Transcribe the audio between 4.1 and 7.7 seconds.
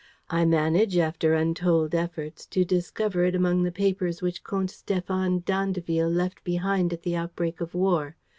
which Comte Stéphane d'Andeville left behind at the outbreak